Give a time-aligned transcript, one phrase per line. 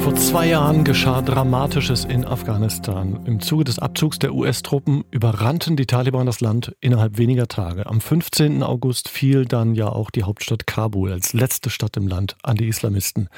[0.00, 3.20] Vor zwei Jahren geschah Dramatisches in Afghanistan.
[3.26, 7.86] Im Zuge des Abzugs der US-Truppen überrannten die Taliban das Land innerhalb weniger Tage.
[7.86, 8.62] Am 15.
[8.62, 12.68] August fiel dann ja auch die Hauptstadt Kabul als letzte Stadt im Land an die
[12.68, 13.28] Islamisten.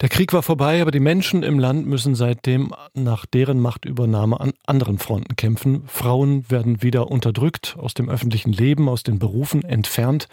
[0.00, 4.52] Der Krieg war vorbei, aber die Menschen im Land müssen seitdem nach deren Machtübernahme an
[4.66, 5.82] anderen Fronten kämpfen.
[5.86, 10.28] Frauen werden wieder unterdrückt, aus dem öffentlichen Leben, aus den Berufen entfernt.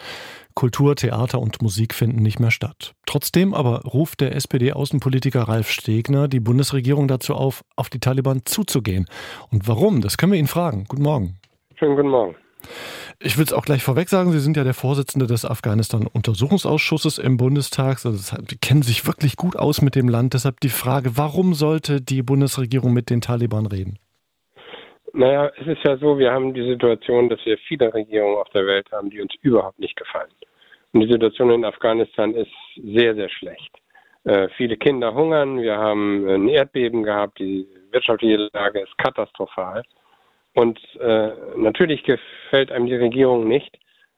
[0.57, 2.95] Kultur, Theater und Musik finden nicht mehr statt.
[3.05, 9.05] Trotzdem aber ruft der SPD-Außenpolitiker Ralf Stegner die Bundesregierung dazu auf, auf die Taliban zuzugehen.
[9.51, 10.01] Und warum?
[10.01, 10.85] Das können wir ihn fragen.
[10.87, 11.37] Guten Morgen.
[11.75, 12.35] Schönen guten Morgen.
[13.19, 17.37] Ich will es auch gleich vorweg sagen, Sie sind ja der Vorsitzende des Afghanistan-Untersuchungsausschusses im
[17.37, 18.03] Bundestag.
[18.03, 20.33] Also Sie kennen sich wirklich gut aus mit dem Land.
[20.33, 23.99] Deshalb die Frage, warum sollte die Bundesregierung mit den Taliban reden?
[25.17, 28.67] Naja, es ist ja so, wir haben die Situation, dass wir viele Regierungen auf der
[28.67, 30.29] Welt haben, die uns überhaupt nicht gefallen.
[30.93, 33.75] Und die Situation in Afghanistan ist sehr, sehr schlecht.
[34.25, 39.81] Äh, viele Kinder hungern, wir haben ein Erdbeben gehabt, die wirtschaftliche Lage ist katastrophal.
[40.53, 43.75] Und äh, natürlich gefällt einem die Regierung nicht,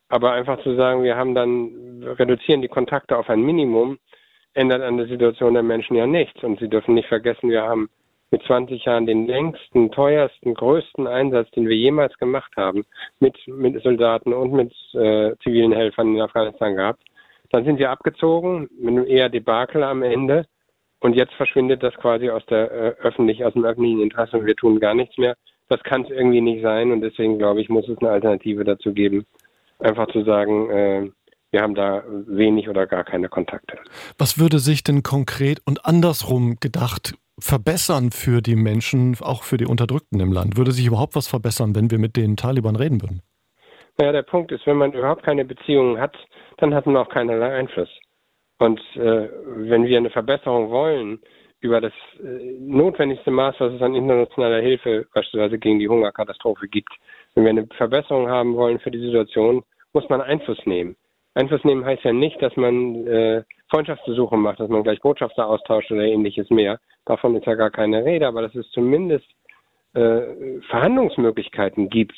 [0.10, 4.00] aber einfach zu sagen, wir haben dann, reduzieren die Kontakte auf ein Minimum,
[4.54, 6.44] ändert an der Situation der Menschen ja nichts.
[6.44, 7.90] Und Sie dürfen nicht vergessen, wir haben
[8.32, 12.86] mit 20 Jahren den längsten, teuersten, größten Einsatz, den wir jemals gemacht haben,
[13.20, 17.04] mit, mit Soldaten und mit äh, zivilen Helfern in Afghanistan gehabt.
[17.52, 20.46] Dann sind wir abgezogen mit einem eher Debakel am Ende.
[21.00, 24.56] Und jetzt verschwindet das quasi aus der äh, öffentlich, aus dem öffentlichen Interesse und wir
[24.56, 25.36] tun gar nichts mehr.
[25.70, 28.94] Das kann es irgendwie nicht sein und deswegen glaube ich, muss es eine Alternative dazu
[28.94, 29.26] geben.
[29.80, 31.10] Einfach zu sagen, äh,
[31.52, 33.78] wir haben da wenig oder gar keine Kontakte.
[34.18, 39.66] Was würde sich denn konkret und andersrum gedacht verbessern für die Menschen, auch für die
[39.66, 40.58] Unterdrückten im Land?
[40.58, 43.22] Würde sich überhaupt was verbessern, wenn wir mit den Taliban reden würden?
[43.98, 46.16] Naja, der Punkt ist, wenn man überhaupt keine Beziehungen hat,
[46.58, 47.90] dann hat man auch keinerlei Einfluss.
[48.60, 51.20] Und äh, wenn wir eine Verbesserung wollen
[51.62, 56.92] über das äh, notwendigste Maß, was es an internationaler Hilfe beispielsweise gegen die Hungerkatastrophe gibt,
[57.36, 60.96] wenn wir eine Verbesserung haben wollen für die Situation, muss man Einfluss nehmen.
[61.34, 65.92] Einfluss nehmen heißt ja nicht, dass man äh, Freundschaftsbesuche macht, dass man gleich Botschafter austauscht
[65.92, 66.80] oder ähnliches mehr.
[67.06, 69.28] Davon ist ja gar keine Rede, aber dass es zumindest
[69.94, 72.16] äh, Verhandlungsmöglichkeiten gibt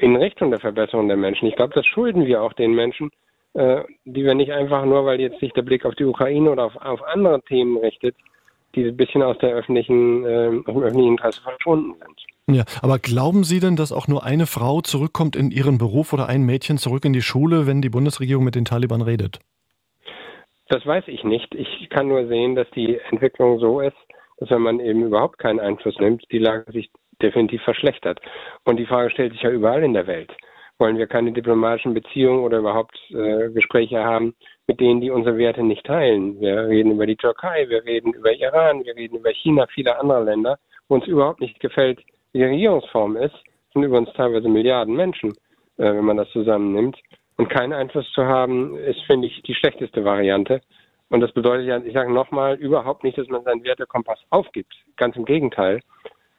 [0.00, 1.48] in Richtung der Verbesserung der Menschen.
[1.48, 3.10] Ich glaube, das schulden wir auch den Menschen,
[3.54, 6.64] äh, die wir nicht einfach nur, weil jetzt sich der Blick auf die Ukraine oder
[6.64, 8.16] auf, auf andere Themen richtet,
[8.74, 12.56] die ein bisschen aus der öffentlichen, äh, aus dem öffentlichen Interesse verschwunden sind.
[12.56, 16.28] Ja, aber glauben Sie denn, dass auch nur eine Frau zurückkommt in ihren Beruf oder
[16.28, 19.38] ein Mädchen zurück in die Schule, wenn die Bundesregierung mit den Taliban redet?
[20.72, 21.54] Das weiß ich nicht.
[21.54, 23.96] Ich kann nur sehen, dass die Entwicklung so ist,
[24.38, 26.90] dass wenn man eben überhaupt keinen Einfluss nimmt, die Lage sich
[27.20, 28.22] definitiv verschlechtert.
[28.64, 30.32] Und die Frage stellt sich ja überall in der Welt.
[30.78, 34.34] Wollen wir keine diplomatischen Beziehungen oder überhaupt äh, Gespräche haben
[34.66, 36.40] mit denen, die unsere Werte nicht teilen?
[36.40, 40.24] Wir reden über die Türkei, wir reden über Iran, wir reden über China, viele andere
[40.24, 42.00] Länder, wo uns überhaupt nicht gefällt,
[42.32, 43.34] wie die Regierungsform ist.
[43.34, 45.32] Das sind übrigens teilweise Milliarden Menschen,
[45.76, 46.96] äh, wenn man das zusammennimmt.
[47.42, 50.60] Und keinen Einfluss zu haben, ist, finde ich, die schlechteste Variante.
[51.08, 54.72] Und das bedeutet ja, ich sage nochmal, überhaupt nicht, dass man seinen Wertekompass aufgibt.
[54.96, 55.80] Ganz im Gegenteil.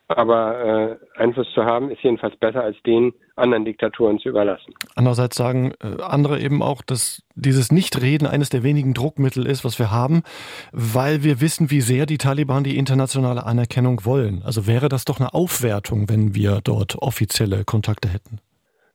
[0.07, 4.73] Aber äh, Einfluss zu haben, ist jedenfalls besser, als den anderen Diktaturen zu überlassen.
[4.95, 9.79] Andererseits sagen äh, andere eben auch, dass dieses Nichtreden eines der wenigen Druckmittel ist, was
[9.79, 10.23] wir haben,
[10.71, 14.41] weil wir wissen, wie sehr die Taliban die internationale Anerkennung wollen.
[14.45, 18.39] Also wäre das doch eine Aufwertung, wenn wir dort offizielle Kontakte hätten.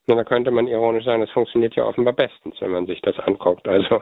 [0.08, 3.18] Na, da könnte man ironisch sagen, das funktioniert ja offenbar bestens, wenn man sich das
[3.18, 3.68] anguckt.
[3.68, 3.96] Also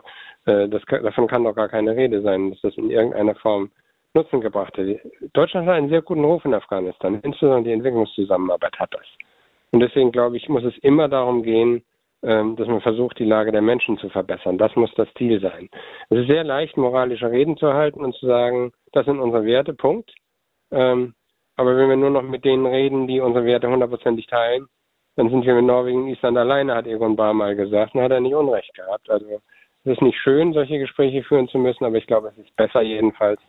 [0.46, 3.70] äh, das, davon kann doch gar keine Rede sein, dass das in irgendeiner Form
[4.14, 4.86] Nutzen gebracht hat.
[5.32, 9.04] Deutschland hat einen sehr guten Ruf in Afghanistan, insbesondere die Entwicklungszusammenarbeit hat das.
[9.72, 11.82] Und deswegen glaube ich, muss es immer darum gehen,
[12.22, 14.58] ähm, dass man versucht, die Lage der Menschen zu verbessern.
[14.58, 15.68] Das muss das Ziel sein.
[16.08, 19.74] Es ist sehr leicht, moralische Reden zu halten und zu sagen, das sind unsere Werte,
[19.74, 20.14] Punkt.
[20.70, 21.14] Ähm,
[21.56, 24.68] aber wenn wir nur noch mit denen reden, die unsere Werte hundertprozentig teilen,
[25.16, 28.12] dann sind wir mit Norwegen und Island alleine, hat Egon Bahr mal gesagt, und hat
[28.12, 29.10] er nicht Unrecht gehabt.
[29.10, 29.26] Also
[29.84, 32.82] es ist nicht schön, solche Gespräche führen zu müssen, aber ich glaube, es ist besser
[32.82, 33.40] jedenfalls,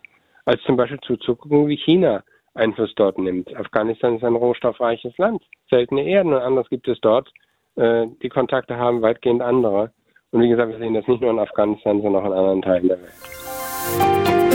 [0.46, 2.24] als zum Beispiel zuzugucken, wie China
[2.54, 3.56] Einfluss dort nimmt.
[3.56, 7.32] Afghanistan ist ein rohstoffreiches Land, seltene Erden und anders gibt es dort.
[7.76, 9.92] Äh, die Kontakte haben weitgehend andere.
[10.32, 12.88] Und wie gesagt, wir sehen das nicht nur in Afghanistan, sondern auch in anderen Teilen
[12.88, 14.47] der Welt.